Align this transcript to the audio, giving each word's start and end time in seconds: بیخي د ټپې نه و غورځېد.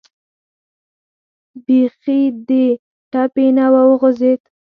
بیخي 1.65 2.21
د 2.47 2.49
ټپې 3.11 3.47
نه 3.57 3.65
و 3.73 3.75
غورځېد. 3.99 4.41